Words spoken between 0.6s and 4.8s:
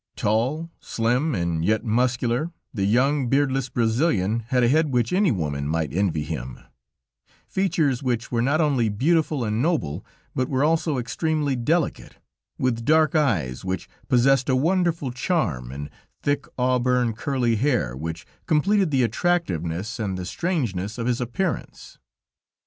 slim, and yet muscular, the young, beardless Brazilian had a